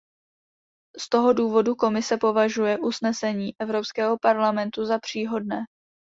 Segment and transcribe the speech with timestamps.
[0.97, 5.63] Z toho důvodu Komise považuje usnesení Evropského parlamentu za příhodné.